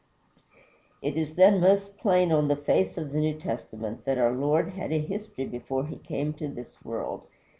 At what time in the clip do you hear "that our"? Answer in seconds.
4.05-4.31